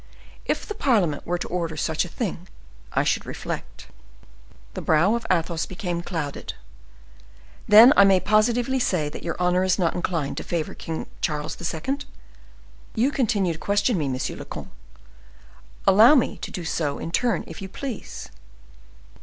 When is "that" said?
9.09-9.21